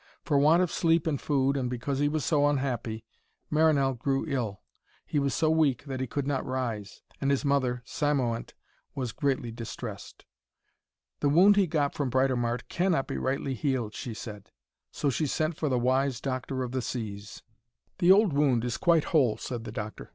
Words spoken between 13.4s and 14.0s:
healed,'